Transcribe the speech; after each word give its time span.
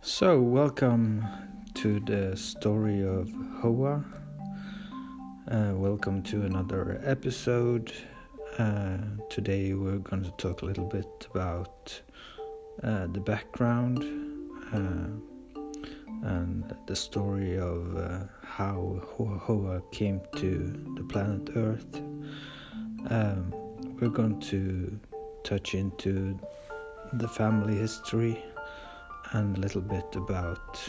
So, 0.00 0.40
welcome 0.40 1.26
to 1.74 1.98
the 1.98 2.36
story 2.36 3.02
of 3.04 3.32
Hoa. 3.60 4.04
Uh, 5.50 5.72
welcome 5.74 6.22
to 6.22 6.42
another 6.42 7.00
episode. 7.04 7.92
Uh, 8.58 8.98
today, 9.28 9.74
we're 9.74 9.98
going 9.98 10.22
to 10.22 10.30
talk 10.32 10.62
a 10.62 10.66
little 10.66 10.84
bit 10.84 11.26
about 11.32 12.00
uh, 12.84 13.08
the 13.08 13.18
background 13.18 14.04
uh, 14.72 15.58
and 16.22 16.76
the 16.86 16.94
story 16.94 17.58
of 17.58 17.96
uh, 17.96 18.20
how 18.44 19.00
Hoa 19.16 19.82
came 19.90 20.20
to 20.36 20.92
the 20.96 21.02
planet 21.08 21.50
Earth. 21.56 22.00
Um, 23.10 23.52
we're 24.00 24.10
going 24.10 24.38
to 24.42 25.00
touch 25.42 25.74
into 25.74 26.38
the 27.14 27.26
family 27.26 27.74
history 27.74 28.44
and 29.32 29.56
a 29.56 29.60
little 29.60 29.80
bit 29.80 30.16
about 30.16 30.80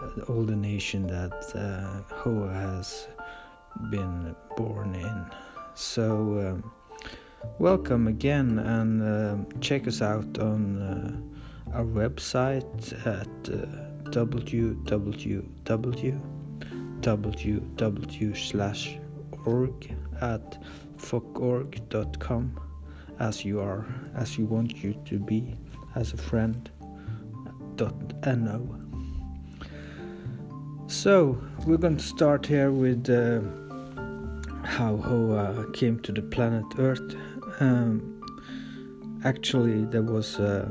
uh, 0.00 0.22
all 0.28 0.42
the 0.44 0.56
nation 0.56 1.06
that 1.06 1.32
uh, 1.54 2.14
Hoa 2.14 2.52
has 2.52 3.08
been 3.90 4.34
born 4.56 4.94
in. 4.94 5.26
So, 5.74 6.62
um, 6.62 6.72
welcome 7.58 8.06
again 8.08 8.58
and 8.58 9.02
uh, 9.02 9.36
check 9.60 9.86
us 9.86 10.02
out 10.02 10.38
on 10.38 10.78
uh, 10.82 11.76
our 11.76 11.84
website 11.84 12.92
at 13.06 13.28
uh, 13.50 13.66
org 19.46 19.94
at 20.20 20.62
fuckorg.com 20.98 22.60
as 23.18 23.44
you 23.44 23.60
are 23.60 23.86
as 24.14 24.38
you 24.38 24.46
want 24.46 24.82
you 24.82 24.94
to 25.04 25.18
be 25.18 25.56
as 25.94 26.12
a 26.12 26.16
friend 26.16 26.70
no. 28.36 28.78
So 30.86 31.42
we're 31.66 31.78
going 31.78 31.96
to 31.96 32.02
start 32.02 32.46
here 32.46 32.70
with 32.70 33.08
uh, 33.08 33.40
how 34.64 34.96
Hoa 34.96 35.70
came 35.72 35.98
to 36.00 36.12
the 36.12 36.22
planet 36.22 36.64
Earth. 36.78 37.16
Um, 37.60 38.22
actually, 39.24 39.84
there 39.86 40.02
was 40.02 40.38
a 40.38 40.68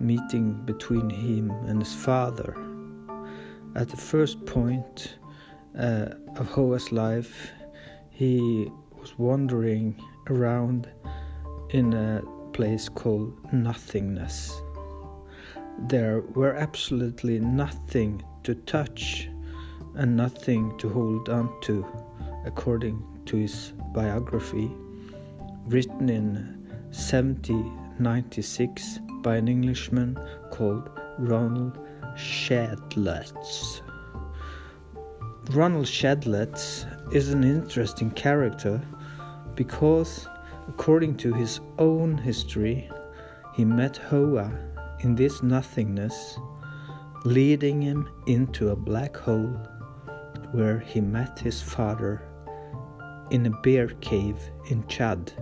meeting 0.00 0.54
between 0.64 1.10
him 1.10 1.50
and 1.66 1.82
his 1.82 1.94
father. 1.94 2.56
At 3.74 3.88
the 3.88 3.96
first 3.96 4.44
point 4.46 5.18
uh, 5.78 6.08
of 6.36 6.46
Hoa's 6.48 6.90
life, 6.92 7.50
he 8.10 8.68
was 8.98 9.18
wandering 9.18 10.02
around 10.28 10.88
in 11.70 11.92
a 11.92 12.22
place 12.52 12.88
called 12.88 13.36
nothingness 13.52 14.60
there 15.86 16.22
were 16.34 16.54
absolutely 16.54 17.38
nothing 17.38 18.22
to 18.42 18.54
touch 18.54 19.28
and 19.94 20.16
nothing 20.16 20.76
to 20.78 20.88
hold 20.88 21.28
on 21.28 21.48
to, 21.62 21.86
according 22.44 23.00
to 23.26 23.36
his 23.36 23.72
biography, 23.94 24.70
written 25.66 26.08
in 26.08 26.34
1796 26.90 28.98
by 29.22 29.36
an 29.36 29.46
Englishman 29.48 30.18
called 30.50 30.90
Ronald 31.18 31.78
Shedletts. 32.16 33.82
Ronald 35.50 35.86
Shedletts 35.86 36.86
is 37.14 37.28
an 37.30 37.44
interesting 37.44 38.10
character 38.10 38.82
because, 39.54 40.26
according 40.68 41.16
to 41.18 41.32
his 41.32 41.60
own 41.78 42.18
history, 42.18 42.90
he 43.54 43.64
met 43.64 43.96
Hoa 43.96 44.52
in 45.00 45.14
this 45.14 45.42
nothingness, 45.42 46.38
leading 47.24 47.82
him 47.82 48.08
into 48.26 48.70
a 48.70 48.76
black 48.76 49.16
hole 49.16 49.56
where 50.52 50.80
he 50.80 51.00
met 51.00 51.38
his 51.38 51.60
father 51.60 52.22
in 53.30 53.46
a 53.46 53.50
bear 53.62 53.88
cave 54.00 54.38
in 54.70 54.86
Chad. 54.86 55.32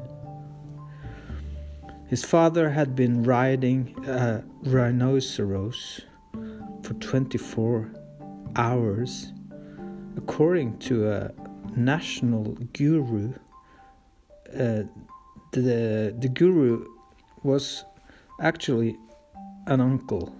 His 2.08 2.25
father 2.25 2.70
had 2.70 2.94
been 2.94 3.22
riding 3.22 3.94
a 4.06 4.42
rhinoceros 4.62 6.00
for 6.82 6.94
24 6.94 7.91
hours. 8.54 9.32
According 10.16 10.78
to 10.78 11.10
a 11.10 11.32
national 11.76 12.53
guru, 12.72 13.34
uh, 14.53 14.84
the, 15.53 16.14
the 16.19 16.28
guru 16.32 16.86
was 17.42 17.84
actually 18.41 18.97
an 19.66 19.81
uncle. 19.81 20.34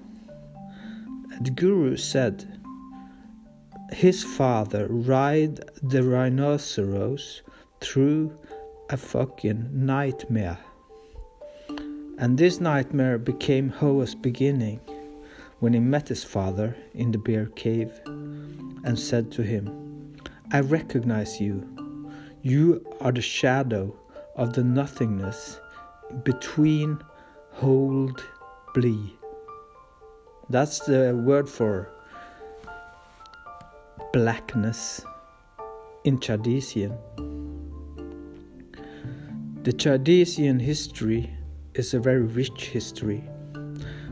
The 1.41 1.51
guru 1.51 1.97
said 1.97 2.61
his 3.93 4.25
father 4.25 4.87
ride 4.89 5.61
the 5.83 6.03
rhinoceros 6.03 7.43
through 7.81 8.37
a 8.91 8.97
fucking 8.97 9.69
nightmare. 9.73 10.59
And 12.19 12.39
this 12.39 12.61
nightmare 12.61 13.19
became 13.19 13.69
Hoa's 13.69 14.15
beginning 14.15 14.81
when 15.61 15.73
he 15.73 15.81
met 15.81 16.09
his 16.09 16.25
father 16.25 16.77
in 16.95 17.13
the 17.13 17.19
bear 17.19 17.47
cave 17.47 17.93
and 18.07 18.99
said 18.99 19.31
to 19.33 19.43
him, 19.43 20.15
I 20.53 20.61
recognize 20.61 21.41
you. 21.41 21.67
You 22.43 22.85
are 23.01 23.13
the 23.13 23.23
shadow 23.23 23.95
of 24.37 24.53
the 24.53 24.63
nothingness 24.63 25.59
between 26.23 26.99
hold 27.51 28.25
blee. 28.77 29.17
That's 30.51 30.81
the 30.81 31.17
word 31.25 31.49
for 31.49 31.89
blackness 34.13 35.03
in 36.05 36.19
Chadesian. 36.19 36.95
The 39.63 39.73
Chadesian 39.73 40.61
history 40.61 41.31
is 41.73 41.95
a 41.95 41.99
very 41.99 42.21
rich 42.21 42.67
history, 42.67 43.25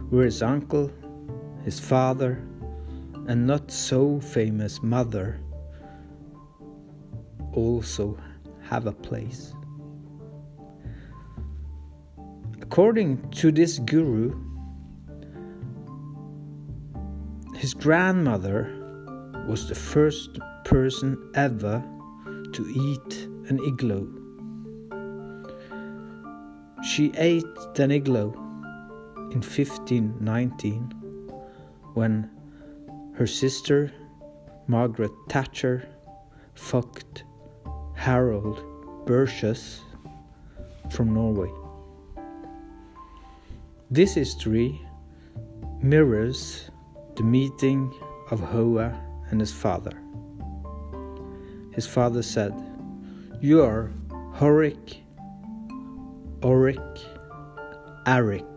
where 0.09 0.25
his 0.25 0.43
uncle, 0.43 0.91
his 1.63 1.79
father, 1.79 2.43
and 3.29 3.47
not 3.47 3.71
so 3.71 4.19
famous 4.19 4.83
mother 4.83 5.39
also 7.53 8.19
have 8.63 8.87
a 8.87 8.93
place. 8.93 9.53
According 12.63 13.31
to 13.33 13.53
this 13.53 13.79
guru, 13.79 14.44
his 17.65 17.73
grandmother 17.73 18.71
was 19.49 19.71
the 19.71 19.75
first 19.75 20.39
person 20.67 21.17
ever 21.35 21.83
to 22.53 22.69
eat 22.69 23.27
an 23.49 23.59
igloo. 23.65 24.07
She 26.83 27.11
ate 27.17 27.57
an 27.79 27.91
igloo 27.91 28.35
in 29.33 29.41
1519 29.41 30.91
when 31.95 32.29
her 33.15 33.27
sister 33.27 33.91
Margaret 34.67 35.13
Thatcher 35.31 35.89
fucked 36.53 37.25
Harold 37.95 38.63
Burgess 39.07 39.81
from 40.91 41.15
Norway. 41.15 41.51
This 43.91 44.13
history 44.13 44.79
mirrors 45.81 46.71
the 47.17 47.23
meeting 47.23 47.95
of 48.31 48.41
Hoa 48.41 49.01
and 49.31 49.41
his 49.41 49.53
father. 49.53 49.93
His 51.73 51.87
father 51.87 52.23
said, 52.23 52.55
You 53.41 53.63
are 53.63 53.91
Horik, 54.35 54.99
Oric, 56.41 57.05
Arik. 58.07 58.55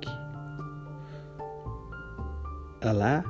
Allah, 2.83 3.23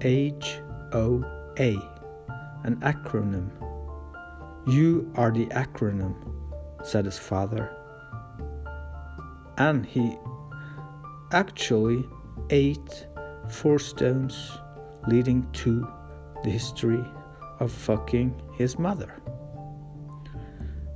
H 0.00 0.60
O 0.92 1.24
A, 1.58 1.76
an 2.64 2.76
acronym. 2.76 3.50
You 4.66 5.10
are 5.16 5.30
the 5.30 5.46
acronym, 5.46 6.14
said 6.84 7.04
his 7.04 7.18
father. 7.18 7.70
And 9.58 9.84
he 9.84 10.16
actually 11.32 12.08
ate 12.50 13.06
four 13.52 13.78
stones 13.78 14.58
leading 15.08 15.46
to 15.52 15.86
the 16.44 16.50
history 16.50 17.04
of 17.60 17.70
fucking 17.70 18.34
his 18.56 18.78
mother. 18.78 19.20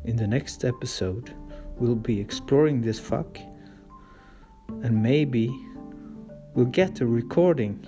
In 0.04 0.16
the 0.16 0.26
next 0.26 0.64
episode, 0.64 1.34
we'll 1.78 1.94
be 1.94 2.20
exploring 2.20 2.80
this 2.80 2.98
fuck 2.98 3.38
and 4.82 5.02
maybe 5.02 5.48
we'll 6.54 6.66
get 6.66 7.00
a 7.00 7.06
recording 7.06 7.84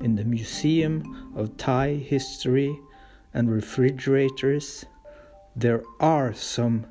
in 0.00 0.14
the 0.14 0.24
Museum 0.24 1.32
of 1.36 1.56
Thai 1.56 1.94
History 1.94 2.78
and 3.34 3.50
Refrigerators. 3.50 4.84
There 5.54 5.82
are 6.00 6.32
some 6.32 6.86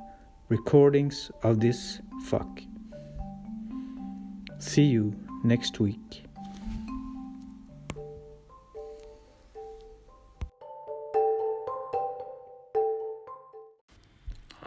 recordings 0.49 1.31
of 1.43 1.59
this 1.59 2.01
fuck. 2.25 2.61
See 4.59 4.83
you 4.83 5.15
next 5.43 5.79
week. 5.79 6.25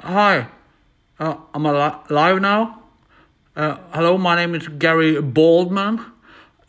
Hi. 0.09 0.49
Uh, 1.21 1.37
I'm 1.53 1.67
al- 1.67 2.03
live 2.09 2.41
now. 2.41 2.83
Uh, 3.55 3.77
hello, 3.93 4.17
my 4.17 4.37
name 4.37 4.55
is 4.55 4.67
Gary 4.67 5.21
Baldman. 5.21 5.99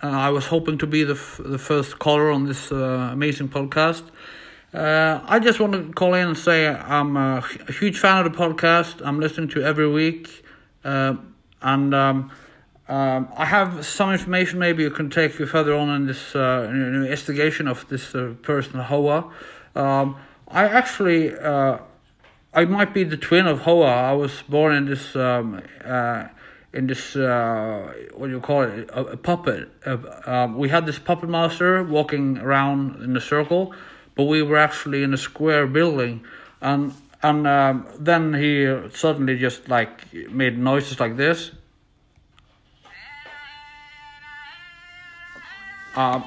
Uh, 0.03 0.07
I 0.07 0.30
was 0.30 0.47
hoping 0.47 0.77
to 0.80 0.86
be 0.86 1.06
the 1.06 1.13
f- 1.13 1.39
the 1.45 1.57
first 1.57 2.00
caller 2.00 2.31
on 2.31 2.47
this 2.47 2.69
uh, 2.69 3.09
amazing 3.13 3.47
podcast. 3.47 4.03
Uh, 4.74 5.21
I 5.24 5.39
just 5.39 5.62
want 5.62 5.71
to 5.71 5.94
call 5.94 6.15
in 6.15 6.27
and 6.27 6.38
say 6.38 6.68
I'm 6.68 7.15
a, 7.15 7.41
huge 7.80 7.97
fan 8.00 8.25
of 8.25 8.30
the 8.30 8.38
podcast. 8.38 9.01
I'm 9.06 9.21
listening 9.21 9.47
to 9.51 9.63
every 9.63 9.89
week, 9.89 10.44
uh, 10.83 11.15
and 11.62 11.95
um, 11.95 12.31
um, 12.89 13.30
I 13.38 13.45
have 13.45 13.85
some 13.85 14.12
information. 14.12 14.59
Maybe 14.59 14.83
you 14.83 14.92
can 14.92 15.09
take 15.09 15.39
you 15.39 15.45
further 15.45 15.74
on 15.75 15.88
in 15.89 16.07
this 16.07 16.35
investigation 16.35 17.69
of 17.69 17.88
this 17.88 18.12
person 18.42 18.81
Hoa. 18.81 19.31
Um, 19.75 20.18
I 20.50 20.65
actually 20.65 21.31
I 22.54 22.66
might 22.66 22.94
be 22.94 23.04
the 23.04 23.18
twin 23.18 23.46
of 23.46 23.62
Hoa. 23.62 24.10
I 24.10 24.13
was 24.13 24.42
born 24.50 24.74
in 24.74 24.86
this 24.86 25.16
um, 25.16 25.62
uh, 25.86 26.28
in 26.74 26.88
this 26.88 27.16
uh, 27.16 27.94
what 28.16 28.28
do 28.28 28.34
you 28.34 28.40
call 28.40 28.63
it 28.63 28.90
a, 28.90 29.06
a 29.06 29.18
puppet. 29.18 29.69
Uh, 29.86 30.48
we 30.56 30.69
had 30.69 30.86
this 30.86 30.98
puppet 30.98 31.30
master 31.30 31.84
walking 31.84 32.40
around 32.40 33.04
in 33.04 33.16
a 33.16 33.22
circle, 33.22 33.74
but 34.16 34.24
we 34.24 34.42
were 34.42 34.57
actually 34.57 35.04
in 35.04 35.13
a 35.13 35.18
square 35.18 35.68
building, 35.68 36.24
and 36.62 36.94
and 37.22 37.46
um, 37.46 37.86
then 38.00 38.34
he 38.34 38.66
suddenly 38.94 39.38
just 39.38 39.69
like 39.69 40.12
made 40.31 40.57
noises 40.57 41.00
like 41.00 41.18
this. 41.18 41.52
Um, 45.95 46.24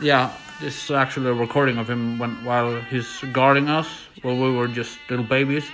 yeah, 0.00 0.32
this 0.60 0.84
is 0.84 0.90
actually 0.90 1.30
a 1.30 1.34
recording 1.34 1.78
of 1.78 1.88
him 1.88 2.18
when 2.18 2.44
while 2.44 2.80
he's 2.82 3.24
guarding 3.32 3.68
us 3.68 3.88
while 4.22 4.36
we 4.36 4.52
were 4.52 4.68
just 4.68 4.98
little 5.08 5.24
babies. 5.24 5.64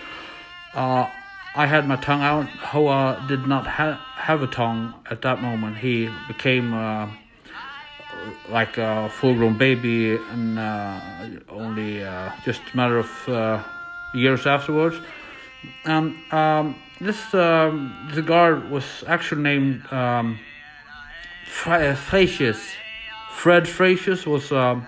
Uh, 0.74 1.08
I 1.54 1.66
had 1.66 1.88
my 1.88 1.96
tongue 1.96 2.22
out. 2.22 2.48
Hoa 2.48 3.24
did 3.28 3.46
not 3.46 3.66
ha- 3.66 4.00
have 4.16 4.42
a 4.42 4.46
tongue 4.46 4.94
at 5.10 5.22
that 5.22 5.40
moment. 5.42 5.78
He 5.78 6.08
became 6.28 6.74
uh, 6.74 7.08
like 8.48 8.78
a 8.78 9.08
full-grown 9.08 9.56
baby, 9.56 10.16
and 10.16 10.58
uh, 10.58 11.00
only 11.48 12.04
uh, 12.04 12.30
just 12.44 12.60
a 12.72 12.76
matter 12.76 12.98
of 12.98 13.28
uh, 13.28 13.62
years 14.14 14.46
afterwards. 14.46 14.96
And 15.84 16.14
um, 16.32 16.76
this 17.00 17.34
um, 17.34 18.10
the 18.14 18.22
guard 18.22 18.70
was 18.70 19.04
actually 19.06 19.42
named 19.42 19.90
um. 19.92 20.38
Fred 23.36 23.64
Frasius 23.64 24.26
was 24.26 24.50
um, 24.50 24.86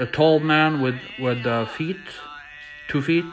a 0.00 0.04
tall 0.04 0.40
man 0.40 0.82
with 0.82 0.98
with 1.20 1.46
uh, 1.46 1.66
feet, 1.66 2.02
two 2.88 3.00
feet, 3.00 3.32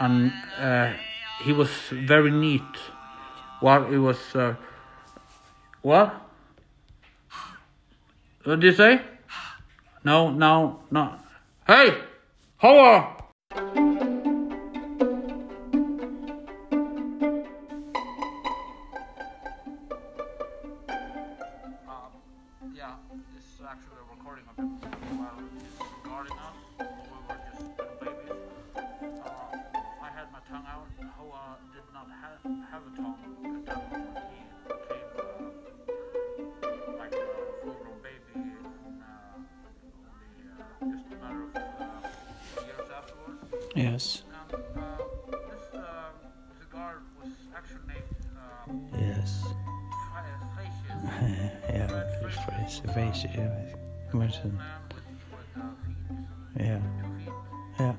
and 0.00 0.32
uh, 0.58 0.92
he 1.40 1.52
was 1.52 1.70
very 1.92 2.32
neat. 2.32 2.72
While 3.60 3.84
he 3.84 3.96
was 3.96 4.18
uh, 4.34 4.56
what? 5.82 6.12
What 8.42 8.58
did 8.58 8.64
you 8.64 8.72
say? 8.72 9.00
No, 10.02 10.30
no, 10.30 10.80
no. 10.90 11.14
Hey, 11.64 12.02
Hoa! 12.56 13.13
Yes. 43.74 44.22
And 44.22 44.50
this 44.50 45.72
was 47.20 47.32
actually 47.56 47.86
named 47.88 48.04
Yes. 48.98 49.44
Yeah. 51.04 51.50
Yeah. 51.74 51.88
Yeah. 56.58 56.78
two. 57.24 57.32
Yeah. 57.74 57.94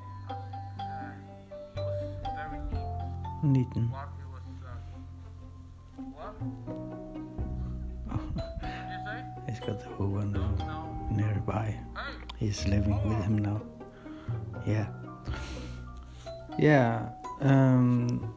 He 1.76 1.82
was 1.82 2.02
very 2.24 2.60
neat. 2.72 3.68
Neaten. 3.68 3.86
While 3.92 4.10
he 4.18 4.24
was, 4.32 4.46
what? 6.16 6.34
What 8.08 8.62
did 8.62 8.88
you 8.90 9.00
say? 9.06 9.20
He's 9.48 9.60
got 9.60 9.78
the 9.84 9.90
woman 10.04 10.30
No. 10.60 10.76
nearby. 11.12 11.68
He's 12.38 12.66
living 12.68 12.98
with 13.08 13.24
him 13.26 13.38
now. 13.40 13.62
Yeah. 14.66 14.88
Yeah. 16.58 17.10
Um, 17.42 18.34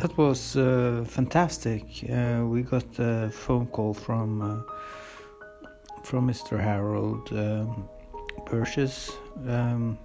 that 0.00 0.16
was 0.16 0.56
uh, 0.56 1.04
fantastic. 1.06 1.84
Uh, 2.10 2.44
we 2.46 2.62
got 2.62 2.86
a 2.98 3.30
phone 3.30 3.66
call 3.66 3.94
from 3.94 4.42
uh, 4.42 4.62
from 6.02 6.28
Mr. 6.28 6.60
Harold 6.60 7.28
um, 7.32 7.88
Burgess. 8.46 9.10
Um, 9.48 9.98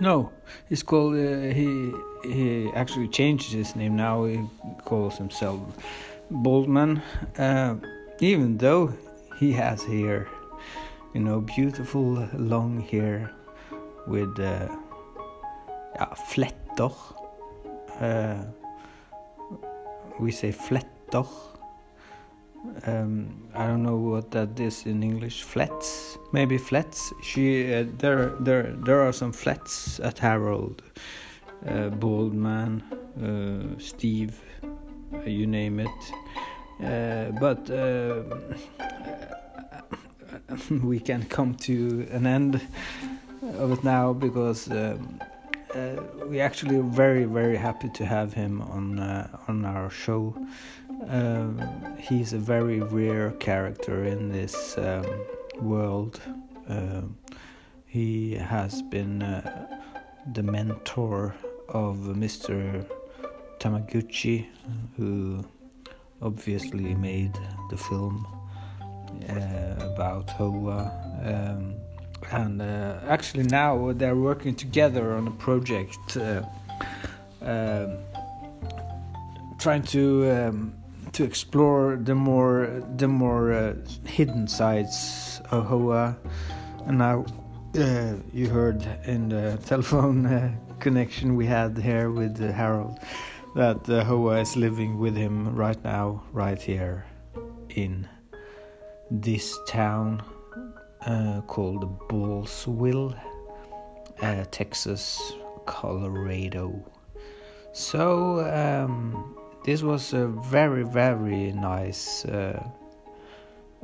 no, 0.00 0.30
he's 0.68 0.82
called. 0.82 1.14
Uh, 1.14 1.52
he 1.54 1.92
he 2.24 2.70
actually 2.74 3.08
changed 3.08 3.52
his 3.52 3.74
name 3.76 3.96
now. 3.96 4.24
He 4.24 4.40
calls 4.84 5.18
himself 5.18 5.60
Boldman. 6.30 7.02
Uh, 7.38 7.76
even 8.20 8.58
though 8.58 8.92
he 9.38 9.52
has 9.52 9.82
hair, 9.82 10.28
you 11.14 11.20
know, 11.20 11.40
beautiful 11.40 12.28
long 12.34 12.80
hair 12.80 13.30
with 14.06 14.38
uh, 14.38 14.68
ja, 15.98 16.14
fletter. 16.14 16.92
Uh, 18.00 18.42
we 20.20 20.32
say 20.32 20.52
fletter. 20.52 21.24
Um, 22.86 23.48
I 23.54 23.66
don't 23.66 23.82
know 23.82 23.96
what 23.96 24.30
that 24.30 24.60
is 24.60 24.86
in 24.86 25.02
English. 25.02 25.42
Flats, 25.42 26.18
maybe 26.32 26.58
flats. 26.58 27.12
She 27.22 27.74
uh, 27.74 27.84
there 27.98 28.32
there 28.40 28.74
there 28.84 29.00
are 29.00 29.12
some 29.12 29.32
flats 29.32 30.00
at 30.00 30.18
Harold. 30.18 30.82
Uh, 31.66 31.90
Baldman, 31.90 32.82
uh, 33.22 33.78
Steve, 33.78 34.40
uh, 35.14 35.22
you 35.24 35.46
name 35.46 35.78
it. 35.78 35.88
Uh, 36.82 37.30
but 37.38 37.70
uh, 37.70 38.22
we 40.82 40.98
can 40.98 41.22
come 41.24 41.54
to 41.54 42.06
an 42.10 42.26
end 42.26 42.60
of 43.58 43.72
it 43.72 43.84
now 43.84 44.12
because 44.12 44.68
um, 44.70 45.20
uh, 45.74 46.02
we 46.26 46.40
actually 46.40 46.76
are 46.76 46.82
very 46.82 47.24
very 47.24 47.56
happy 47.56 47.88
to 47.90 48.04
have 48.04 48.32
him 48.32 48.60
on 48.62 48.98
uh, 48.98 49.26
on 49.48 49.64
our 49.64 49.90
show. 49.90 50.36
Um, 51.08 51.60
he's 51.98 52.32
a 52.32 52.38
very 52.38 52.80
rare 52.80 53.32
character 53.32 54.04
in 54.04 54.30
this 54.30 54.78
um, 54.78 55.06
world. 55.60 56.20
Um, 56.68 57.16
he 57.86 58.34
has 58.34 58.82
been 58.82 59.22
uh, 59.22 59.78
the 60.32 60.42
mentor 60.42 61.34
of 61.68 61.96
Mr. 61.96 62.86
Tamaguchi, 63.58 64.46
who 64.96 65.44
obviously 66.20 66.94
made 66.94 67.36
the 67.70 67.76
film 67.76 68.26
uh, 69.28 69.92
about 69.92 70.30
Hoa. 70.30 70.90
Um, 71.24 71.74
and 72.30 72.62
uh, 72.62 73.00
actually 73.08 73.44
now 73.44 73.92
they're 73.92 74.16
working 74.16 74.54
together 74.54 75.14
on 75.14 75.26
a 75.28 75.30
project 75.32 76.16
uh, 76.16 76.42
um, 77.42 77.98
trying 79.58 79.82
to 79.82 80.30
um, 80.30 80.74
to 81.12 81.24
explore 81.24 81.96
the 81.96 82.14
more 82.14 82.82
the 82.96 83.08
more 83.08 83.52
uh, 83.52 83.74
hidden 84.04 84.48
sides 84.48 85.40
of 85.50 85.66
Hoa. 85.66 86.16
And 86.86 86.98
now 86.98 87.24
uh, 87.78 88.14
you 88.32 88.48
heard 88.48 88.86
in 89.04 89.28
the 89.28 89.58
telephone 89.66 90.26
uh, 90.26 90.52
connection 90.80 91.36
we 91.36 91.46
had 91.46 91.78
here 91.78 92.10
with 92.10 92.40
uh, 92.42 92.52
Harold 92.52 92.98
that 93.54 93.88
uh, 93.88 94.04
Hoa 94.04 94.40
is 94.40 94.56
living 94.56 94.98
with 94.98 95.14
him 95.16 95.54
right 95.54 95.82
now 95.84 96.22
right 96.32 96.60
here 96.60 97.04
in 97.70 98.08
this 99.10 99.58
town. 99.68 100.20
uh, 100.20 100.41
called 101.46 101.98
Ballsville, 102.08 103.18
uh, 104.20 104.44
Texas, 104.50 105.32
Colorado. 105.66 106.84
So 107.72 108.40
um, 108.50 109.36
this 109.64 109.82
was 109.82 110.12
a 110.12 110.26
very 110.28 110.84
very 110.84 111.52
nice 111.52 112.24
uh, 112.24 112.62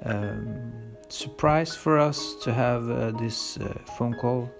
um, 0.04 0.72
surprise 1.08 1.74
for 1.74 1.98
us 1.98 2.34
to 2.42 2.52
have 2.52 2.90
uh, 2.90 3.10
this 3.12 3.56
uh, 3.58 3.78
phone 3.96 4.14
call. 4.14 4.50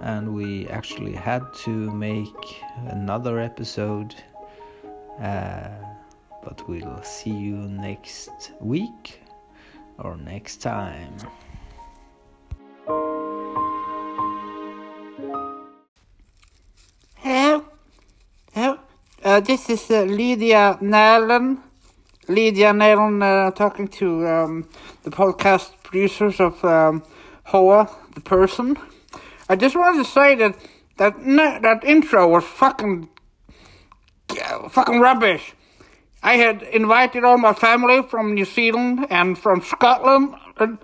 and 0.00 0.32
we 0.32 0.68
actually 0.68 1.12
had 1.12 1.42
to 1.64 1.90
make 1.90 2.62
another 2.86 3.40
episode. 3.40 4.14
Uh, 5.20 5.70
but 6.44 6.68
we'll 6.68 7.02
see 7.02 7.32
you 7.32 7.56
next 7.56 8.52
week 8.60 9.20
or 9.98 10.16
next 10.16 10.62
time. 10.62 11.16
Uh, 19.38 19.40
this 19.40 19.70
is 19.70 19.88
uh, 19.88 20.02
Lydia 20.02 20.76
Nalen. 20.82 21.58
Lydia 22.26 22.72
Nalen 22.72 23.22
uh, 23.22 23.52
talking 23.52 23.86
to 23.86 24.26
um, 24.26 24.68
the 25.04 25.10
podcast 25.12 25.70
producers 25.84 26.40
of 26.40 26.64
um, 26.64 27.04
Hoa, 27.44 27.88
the 28.16 28.20
person. 28.20 28.76
I 29.48 29.54
just 29.54 29.76
wanted 29.76 29.98
to 29.98 30.10
say 30.10 30.34
that 30.34 30.56
that 30.96 31.14
that 31.62 31.84
intro 31.84 32.26
was 32.26 32.42
fucking 32.42 33.08
uh, 34.42 34.68
fucking 34.70 34.98
rubbish. 34.98 35.54
I 36.20 36.32
had 36.32 36.64
invited 36.64 37.22
all 37.22 37.38
my 37.38 37.52
family 37.52 38.02
from 38.02 38.34
New 38.34 38.44
Zealand 38.44 39.06
and 39.08 39.38
from 39.38 39.62
Scotland, 39.62 40.34
and, 40.56 40.78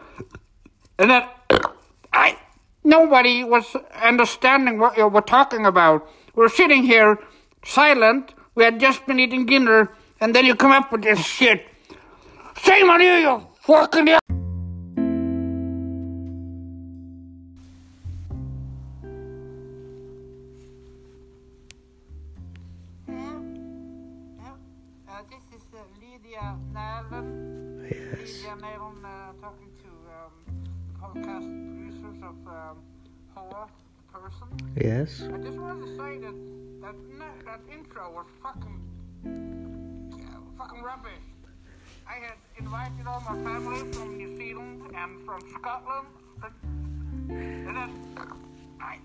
and 1.01 1.11
then 1.11 1.25
I 2.13 2.39
nobody 2.85 3.43
was 3.43 3.77
understanding 4.01 4.79
what 4.79 4.97
you 4.97 5.09
were 5.09 5.23
talking 5.23 5.67
about. 5.67 6.09
We're 6.37 6.49
sitting 6.49 6.85
here 6.85 7.19
silent. 7.65 8.33
We 8.55 8.63
had 8.63 8.79
just 8.79 9.05
been 9.07 9.19
eating 9.19 9.47
dinner, 9.47 9.97
and 10.21 10.33
then 10.35 10.45
you 10.45 10.55
come 10.55 10.71
up 10.71 10.93
with 10.93 11.03
this 11.03 11.19
shit. 11.19 11.67
Shame 12.63 12.89
on 12.89 13.01
you, 13.01 13.15
you 13.15 13.47
fucking. 13.63 14.09
Uh, 14.11 14.21
this 25.31 25.43
is 25.51 25.63
uh, 25.75 25.79
Lydia 26.01 26.57
Nalen. 26.73 27.91
Yes. 27.91 28.19
Lydia 28.21 28.55
Nalen 28.63 29.05
uh, 29.05 29.33
talking 29.43 29.71
to 29.83 29.91
um, 30.15 30.31
the 30.47 30.99
podcast 31.03 31.47
producers 31.51 32.23
of 32.23 32.37
um, 32.47 32.79
Hoa, 33.35 33.69
person. 34.13 34.47
Yes. 34.81 35.23
I 35.23 35.39
just 35.39 35.59
wanted 35.59 35.87
to 35.87 35.97
say 35.97 36.19
that 36.19 36.64
that, 36.85 37.45
that 37.47 37.61
intro 37.73 38.13
was 38.13 38.27
fucking 38.43 38.81
yeah, 40.19 40.27
fucking 40.59 40.83
rubbish. 40.83 41.13
I 42.07 42.15
had 42.27 42.37
invited 42.59 43.07
all 43.07 43.21
my 43.21 43.43
family 43.43 43.91
from 43.93 44.19
New 44.19 44.37
Zealand 44.37 44.83
and 44.95 45.25
from 45.25 45.41
Scotland, 45.59 46.09
and, 47.31 47.67
then 47.67 47.91
I 48.81 48.99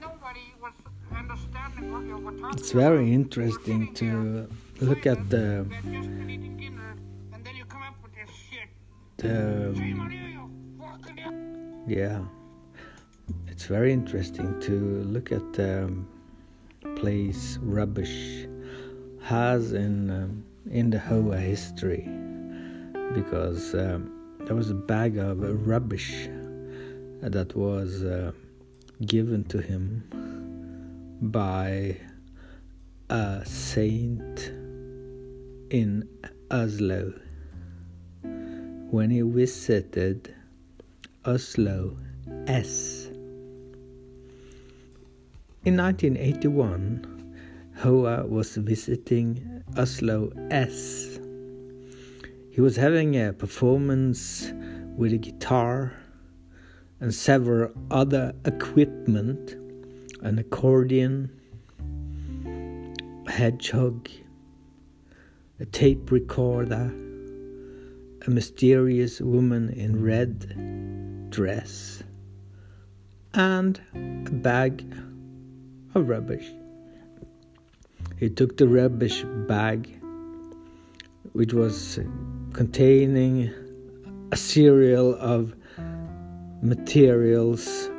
nobody 0.00 0.54
was 0.62 0.72
understanding 1.14 1.92
what 1.92 2.04
you 2.06 2.16
were 2.16 2.32
talking 2.32 2.58
It's 2.58 2.72
very 2.72 3.12
interesting 3.12 3.92
to 3.94 4.48
look 4.80 5.06
at 5.06 5.28
the 5.28 5.66
we 5.68 5.74
had 5.74 5.84
just 5.84 6.08
been 6.08 6.30
eating 6.30 6.56
dinner, 6.56 6.96
and 7.34 7.44
then 7.44 7.56
you 7.56 7.64
come 7.66 7.82
up 7.82 7.96
with 8.02 8.14
this 8.14 8.34
shit. 8.34 8.68
the 9.18 9.74
Shame 9.76 10.00
on 10.00 10.10
you, 10.10 10.18
you 10.18 10.50
fucking. 10.80 11.84
yeah. 11.86 12.20
It's 13.48 13.66
very 13.66 13.92
interesting 13.92 14.58
to 14.60 15.02
look 15.02 15.30
at 15.32 15.52
the 15.52 15.92
place 16.98 17.58
rubbish 17.62 18.46
has 19.22 19.72
in 19.72 20.10
um, 20.10 20.44
in 20.70 20.90
the 20.90 20.98
Hoa 20.98 21.36
history 21.38 22.08
because 23.14 23.74
um, 23.74 24.12
there 24.44 24.56
was 24.56 24.70
a 24.70 24.74
bag 24.74 25.16
of 25.16 25.38
rubbish 25.66 26.28
that 27.20 27.54
was 27.54 28.02
uh, 28.02 28.32
given 29.06 29.44
to 29.44 29.58
him 29.58 30.02
by 31.22 31.96
a 33.10 33.42
saint 33.44 34.52
in 35.70 36.08
Oslo 36.50 37.12
when 38.90 39.10
he 39.10 39.20
visited 39.22 40.34
Oslo 41.24 41.96
S. 42.46 43.10
In 45.68 45.76
1981, 45.76 47.04
Hoa 47.82 48.24
was 48.26 48.56
visiting 48.56 49.62
Oslo 49.76 50.32
S. 50.50 51.20
He 52.50 52.62
was 52.62 52.74
having 52.74 53.20
a 53.20 53.34
performance 53.34 54.50
with 54.96 55.12
a 55.12 55.18
guitar 55.18 55.92
and 57.00 57.12
several 57.12 57.70
other 57.90 58.32
equipment 58.46 59.56
an 60.22 60.38
accordion, 60.38 61.30
a 63.26 63.30
hedgehog, 63.30 64.08
a 65.60 65.66
tape 65.66 66.10
recorder, 66.10 66.90
a 68.26 68.30
mysterious 68.30 69.20
woman 69.20 69.68
in 69.68 70.02
red 70.02 71.28
dress, 71.30 72.02
and 73.34 73.78
a 73.94 74.30
bag 74.30 74.82
of 75.98 76.08
rubbish. 76.08 76.52
He 78.18 78.30
took 78.30 78.56
the 78.56 78.68
rubbish 78.68 79.24
bag, 79.46 80.00
which 81.32 81.52
was 81.52 81.98
containing 82.52 83.50
a 84.32 84.36
serial 84.36 85.16
of 85.16 85.54
materials 86.62 87.90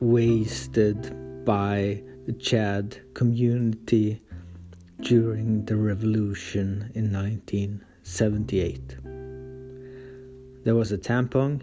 wasted 0.00 1.44
by 1.44 2.02
the 2.26 2.32
Chad 2.32 3.00
community 3.14 4.20
during 5.00 5.64
the 5.64 5.76
revolution 5.76 6.90
in 6.94 7.12
1978. 7.12 8.96
There 10.64 10.74
was 10.74 10.92
a 10.92 10.98
tampon, 10.98 11.62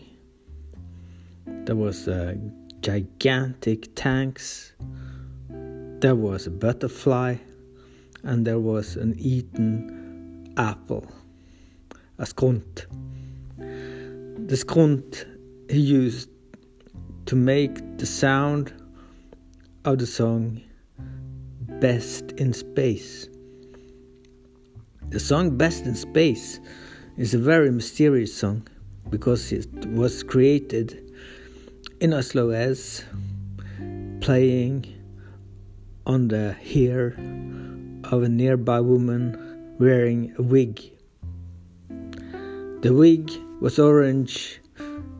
there 1.46 1.76
was 1.76 2.08
a 2.08 2.38
gigantic 2.82 3.94
tanks, 3.96 4.74
there 6.00 6.16
was 6.16 6.48
a 6.48 6.52
butterfly, 6.52 7.36
and 8.24 8.46
there 8.46 8.60
was 8.60 8.96
an 8.96 9.16
eaten 9.18 10.54
apple, 10.58 11.06
a 12.18 12.24
skrunt. 12.24 12.86
The 13.58 14.56
skrunt 14.56 15.26
he 15.70 15.80
used 15.80 16.30
to 17.26 17.36
make 17.36 17.98
the 17.98 18.06
sound 18.06 18.74
of 19.86 20.00
the 20.00 20.08
song 20.08 20.62
Best 21.82 22.32
in 22.34 22.54
Space. 22.54 23.30
The 25.10 25.20
song 25.20 25.58
Best 25.58 25.86
in 25.86 25.96
Space 25.96 26.60
is 27.18 27.34
a 27.34 27.40
very 27.40 27.72
mysterious 27.72 28.34
song 28.34 28.68
because 29.10 29.52
it 29.52 29.70
was 29.88 30.24
created 30.24 31.09
in 32.00 32.14
Oslo 32.14 32.52
as 32.52 33.04
playing 34.22 34.86
on 36.06 36.30
the 36.30 36.54
hair 36.54 37.08
of 38.06 38.24
a 38.24 38.30
nearby 38.30 38.80
woman 38.80 39.76
wearing 39.80 40.34
a 40.38 40.42
wig. 40.42 40.82
The 42.82 42.94
wig 42.94 43.30
was 43.60 43.80
orange 43.80 44.62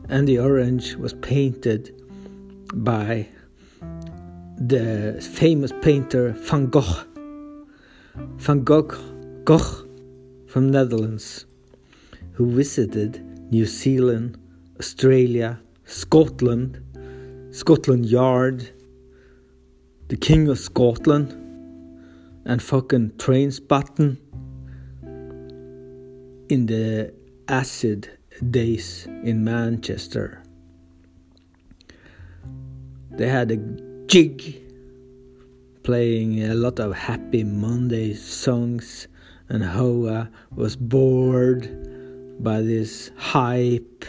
and 0.08 0.26
the 0.26 0.38
orange 0.38 0.94
was 0.94 1.12
painted 1.12 1.94
by 2.72 3.28
the 4.56 5.20
famous 5.34 5.72
painter 5.82 6.30
Van 6.32 6.66
Gogh. 6.66 7.04
Van 8.38 8.64
Gogh, 8.64 8.96
Gogh 9.44 9.86
from 10.46 10.70
Netherlands, 10.70 11.44
who 12.32 12.50
visited 12.50 13.22
New 13.52 13.66
Zealand, 13.66 14.38
Australia, 14.78 15.60
Scotland, 15.90 16.80
Scotland 17.50 18.06
Yard, 18.06 18.70
the 20.06 20.16
King 20.16 20.46
of 20.46 20.56
Scotland, 20.56 21.32
and 22.44 22.62
fucking 22.62 23.10
Trainspotting 23.16 24.16
in 26.48 26.66
the 26.66 27.12
acid 27.48 28.08
days 28.50 29.06
in 29.24 29.42
Manchester. 29.42 30.44
They 33.10 33.28
had 33.28 33.50
a 33.50 33.56
jig 34.06 34.62
playing 35.82 36.44
a 36.44 36.54
lot 36.54 36.78
of 36.78 36.94
Happy 36.94 37.42
Monday 37.42 38.14
songs, 38.14 39.08
and 39.48 39.64
Hoa 39.64 40.30
was 40.54 40.76
bored 40.76 41.68
by 42.44 42.62
this 42.62 43.10
hype. 43.16 44.04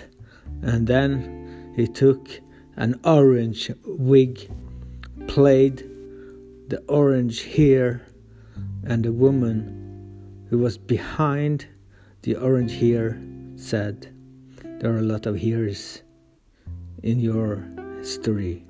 And 0.61 0.85
then 0.85 1.40
he 1.75 1.87
took 1.87 2.41
an 2.77 2.99
orange 3.03 3.71
wig, 3.85 4.49
played 5.27 5.77
the 6.69 6.81
orange 6.87 7.43
hair, 7.43 8.01
and 8.83 9.03
the 9.03 9.11
woman 9.11 10.47
who 10.49 10.57
was 10.57 10.77
behind 10.77 11.65
the 12.23 12.35
orange 12.35 12.73
hair 12.73 13.21
said, 13.55 14.13
There 14.79 14.93
are 14.93 14.99
a 14.99 15.01
lot 15.13 15.25
of 15.25 15.39
hairs 15.39 16.03
in 17.03 17.19
your 17.19 17.67
history. 17.97 18.65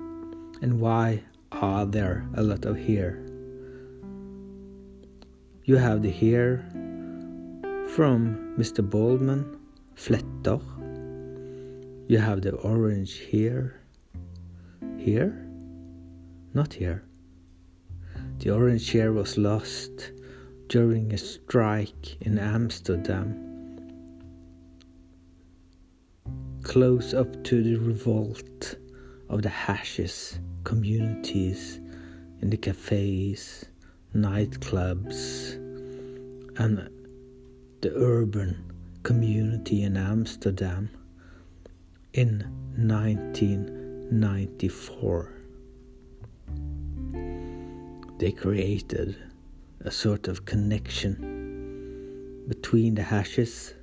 And 0.61 0.79
why 0.79 1.23
are 1.51 1.85
there 1.85 2.27
a 2.35 2.43
lot 2.43 2.65
of 2.65 2.77
hair? 2.77 3.19
You 5.63 5.77
have 5.77 6.01
the 6.01 6.11
hair 6.11 6.65
from 7.87 8.55
Mr. 8.57 8.87
Baldman, 8.87 9.59
Fletter. 9.95 10.59
You 12.11 12.17
have 12.17 12.41
the 12.41 12.51
orange 12.51 13.13
here, 13.19 13.79
Here? 14.97 15.47
Not 16.53 16.73
here. 16.73 17.05
The 18.39 18.49
orange 18.49 18.91
hair 18.91 19.13
was 19.13 19.37
lost 19.37 20.11
during 20.67 21.13
a 21.13 21.17
strike 21.17 22.21
in 22.21 22.37
Amsterdam, 22.37 23.29
close 26.63 27.13
up 27.13 27.45
to 27.45 27.63
the 27.63 27.77
revolt 27.77 28.75
of 29.29 29.41
the 29.41 29.47
hashes 29.47 30.37
communities 30.65 31.79
in 32.41 32.49
the 32.49 32.57
cafes, 32.57 33.63
nightclubs, 34.13 35.53
and 36.59 36.89
the 37.79 37.93
urban 37.95 38.69
community 39.03 39.83
in 39.83 39.95
Amsterdam 39.95 40.89
in 42.13 42.45
1994 42.77 45.33
they 48.19 48.31
created 48.31 49.15
a 49.83 49.89
sort 49.89 50.27
of 50.27 50.45
connection 50.45 52.45
between 52.47 52.93
the 52.93 53.01
hashes, 53.01 53.73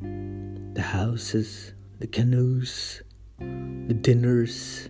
the 0.00 0.82
houses, 0.82 1.74
the 2.00 2.08
canoes, 2.08 3.00
the 3.38 3.94
dinners, 3.94 4.88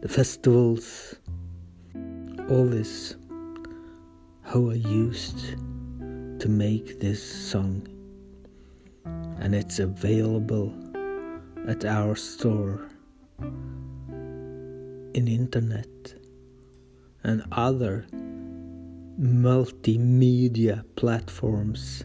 the 0.00 0.08
festivals. 0.08 1.16
All 2.48 2.64
this 2.64 3.14
how 4.42 4.70
I 4.70 4.74
used 4.74 5.56
to 6.40 6.48
make 6.48 6.98
this 6.98 7.22
song, 7.22 7.86
and 9.40 9.54
it's 9.54 9.78
available 9.78 10.72
at 11.66 11.84
our 11.84 12.14
store 12.14 12.88
in 15.14 15.26
internet 15.26 15.88
and 17.24 17.42
other 17.52 18.06
multimedia 19.20 20.84
platforms. 20.96 22.04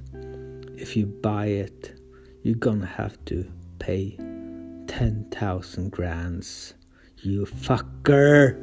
If 0.78 0.98
you 0.98 1.06
buy 1.06 1.48
it, 1.48 2.00
you're 2.44 2.56
gonna 2.56 2.86
have 2.86 3.24
to 3.26 3.46
pay 3.80 4.18
10,000 4.88 5.92
grands. 5.92 6.74
You 7.18 7.46
fucker! 7.46 8.56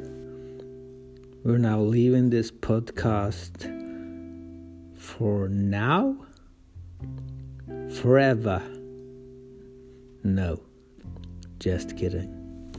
We're 1.43 1.57
now 1.57 1.81
leaving 1.81 2.29
this 2.29 2.51
podcast 2.51 3.69
for 4.95 5.49
now? 5.49 6.25
Forever? 8.01 8.61
No, 10.23 10.61
just 11.59 11.97
kidding. 11.97 12.75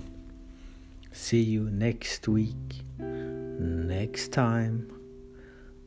See 1.13 1.43
you 1.43 1.71
next 1.71 2.29
week 2.29 2.85
next 2.99 4.33
time 4.33 4.91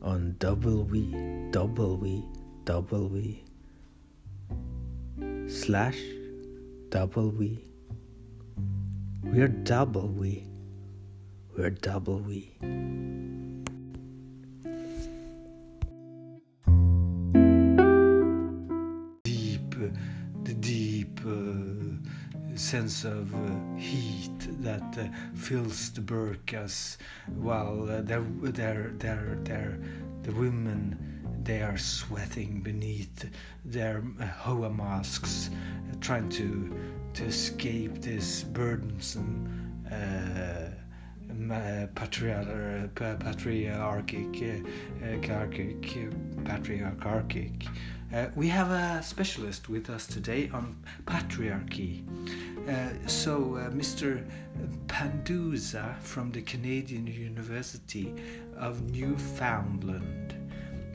on 0.02 0.34
www 0.38 2.22
slash 5.48 5.98
w 6.90 7.58
we're 9.24 9.48
double 9.48 10.08
we 10.08 10.46
we're 11.56 11.70
double 11.70 12.18
we 12.20 12.52
sense 22.68 23.02
of 23.02 23.34
uh, 23.34 23.38
heat 23.78 24.40
that 24.60 24.98
uh, 24.98 25.04
fills 25.34 25.90
the 25.92 26.02
burkas 26.02 26.98
while 27.38 27.88
uh, 27.88 28.02
they're, 28.02 28.22
they're, 28.42 28.92
they're, 28.98 29.38
they're, 29.42 29.78
the 30.20 30.32
women 30.32 31.40
they 31.44 31.62
are 31.62 31.78
sweating 31.78 32.60
beneath 32.60 33.24
their 33.64 34.04
uh, 34.20 34.26
hoa 34.26 34.68
masks 34.68 35.48
uh, 35.48 35.96
trying 36.02 36.28
to 36.28 36.78
to 37.14 37.24
escape 37.24 38.02
this 38.02 38.42
burdensome 38.44 39.48
uh, 39.90 40.66
patriarch, 41.94 42.94
patriarchic, 42.94 44.32
patriarchic, 45.00 45.98
patriarchic. 46.44 47.66
Uh, 48.10 48.26
we 48.34 48.48
have 48.48 48.70
a 48.70 49.02
specialist 49.02 49.68
with 49.68 49.90
us 49.90 50.06
today 50.06 50.48
on 50.54 50.74
patriarchy. 51.04 52.02
Uh, 52.68 52.90
so, 53.06 53.56
uh, 53.56 53.70
Mr. 53.70 54.22
Panduza 54.88 55.98
from 56.00 56.30
the 56.30 56.42
Canadian 56.42 57.06
University 57.06 58.14
of 58.58 58.90
Newfoundland. 58.90 60.34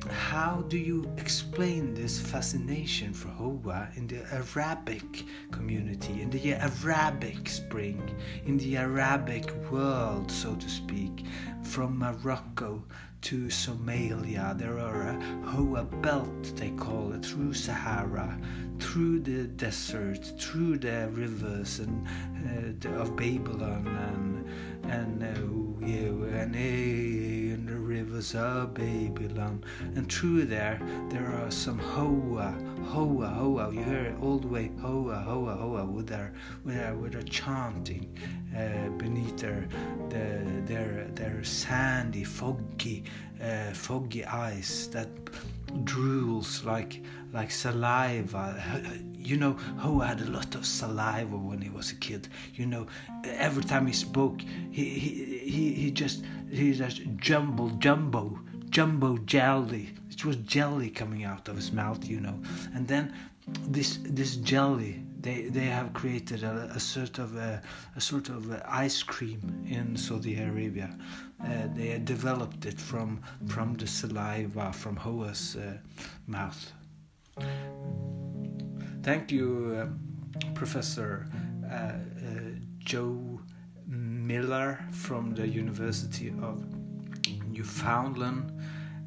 How 0.08 0.66
do 0.68 0.78
you 0.78 1.12
explain 1.18 1.96
this 1.96 2.20
fascination 2.20 3.12
for 3.12 3.30
Hoa 3.30 3.90
in 3.96 4.06
the 4.06 4.22
Arabic 4.32 5.24
community, 5.50 6.22
in 6.22 6.30
the 6.30 6.54
Arabic 6.54 7.50
Spring, 7.50 8.04
in 8.46 8.58
the 8.58 8.78
Arabic 8.78 9.52
world, 9.72 10.30
so 10.30 10.54
to 10.54 10.70
speak, 10.70 11.26
from 11.64 11.98
Morocco 11.98 12.84
to 13.22 13.46
Somalia. 13.46 14.56
There 14.58 14.78
are 14.78 15.02
a 15.04 15.14
Hoa 15.46 15.86
belt, 15.86 16.56
they 16.56 16.72
call 16.72 17.14
it, 17.14 17.26
through 17.26 17.54
Sahara, 17.54 18.38
through 18.84 19.20
the 19.22 19.48
desert, 19.48 20.24
through 20.38 20.78
the 20.78 21.10
rivers 21.14 21.80
and 21.80 22.06
uh, 22.06 22.74
the, 22.80 22.94
of 23.02 23.16
Babylon 23.16 23.88
and 23.88 24.34
and 24.92 25.24
uh, 25.24 25.88
yeah, 25.88 26.42
and, 26.42 26.54
uh, 26.54 27.54
and 27.54 27.68
the 27.68 27.78
rivers 27.78 28.36
of 28.36 28.74
Babylon. 28.74 29.64
And 29.96 30.12
through 30.12 30.46
there, 30.46 30.82
there 31.10 31.32
are 31.32 31.50
some 31.50 31.80
Hoa, 31.80 32.52
Hoa, 32.84 33.28
Hoa. 33.28 33.74
You 33.74 33.84
hear 33.84 34.06
it 34.12 34.16
all 34.22 34.38
the 34.38 34.48
way 34.48 34.70
Hoa, 34.82 35.16
Hoa, 35.16 35.56
Hoa, 35.56 35.86
with 35.86 36.08
their 36.08 36.34
with 36.66 36.76
their, 36.76 36.94
with 36.96 37.14
their 37.14 37.24
chanting 37.24 38.06
uh, 38.56 38.90
beneath 38.98 39.38
their, 39.38 39.68
their 40.10 40.44
their 40.66 41.08
their 41.16 41.44
sandy, 41.44 42.26
foggy, 42.26 43.06
uh, 43.42 43.72
foggy 43.72 44.26
eyes 44.26 44.90
that 44.90 45.08
drools 45.84 46.64
like 46.66 47.02
like 47.34 47.52
saliva. 47.52 48.62
You 49.18 49.38
know, 49.38 49.54
who 49.54 50.02
had 50.02 50.20
a 50.20 50.30
lot 50.30 50.54
of 50.56 50.66
saliva 50.66 51.38
when 51.38 51.62
he 51.62 51.70
was 51.70 51.92
a 51.92 51.96
kid. 51.96 52.28
You 52.56 52.66
know, 52.66 52.88
every 53.24 53.64
time 53.64 53.88
he 53.88 53.94
spoke, 53.94 54.42
he 54.42 54.86
he 54.86 55.40
he, 55.40 55.74
he 55.74 55.92
just 55.92 56.24
he 56.50 56.74
just 56.74 57.02
jumble 57.18 57.70
jumbo 57.80 58.40
jumbo 58.70 59.18
jelly. 59.20 59.94
It 60.10 60.26
was 60.26 60.36
jelly 60.38 60.90
coming 60.90 61.24
out 61.24 61.48
of 61.48 61.56
his 61.56 61.72
mouth, 61.72 62.08
you 62.08 62.20
know. 62.20 62.40
And 62.74 62.88
then 62.88 63.14
this 63.68 64.00
this 64.04 64.36
jelly 64.38 65.04
they 65.24 65.44
they 65.44 65.66
have 65.66 65.94
created 65.94 66.44
a, 66.44 66.70
a 66.76 66.80
sort 66.80 67.18
of 67.18 67.36
a, 67.36 67.62
a 67.96 68.02
sort 68.02 68.30
of 68.30 68.52
ice 68.66 69.02
cream 69.02 69.66
in 69.68 69.96
Saudi 69.98 70.36
Arabia. 70.38 70.90
Uh, 71.44 71.68
they 71.76 72.00
developed 72.00 72.66
it 72.66 72.80
from 72.80 73.22
from 73.48 73.74
the 73.76 73.88
saliva 73.88 74.72
from 74.74 74.96
Hoa's 74.96 75.56
uh, 75.56 75.78
mouth. 76.28 76.72
Thank 79.02 79.32
you, 79.32 79.48
uh, 79.76 80.54
Professor 80.54 81.26
uh, 81.66 81.76
uh, 81.76 81.98
Joe 82.80 83.40
Miller 83.88 84.80
from 84.92 85.34
the 85.36 85.48
University 85.48 86.30
of 86.42 86.64
Newfoundland. 87.50 88.52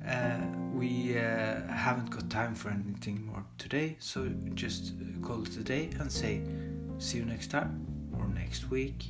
Uh, 0.09 0.39
we 0.73 1.19
uh, 1.19 1.67
haven't 1.67 2.11
got 2.11 2.29
time 2.31 2.55
for 2.55 2.71
anything 2.71 3.27
more 3.27 3.45
today, 3.59 3.97
so 3.99 4.29
just 4.55 4.93
call 5.23 5.43
it 5.43 5.57
a 5.57 5.65
day 5.65 5.91
and 5.99 6.11
say 6.11 6.43
see 6.99 7.19
you 7.19 7.25
next 7.25 7.51
time 7.51 7.87
or 8.17 8.27
next 8.29 8.71
week. 8.71 9.07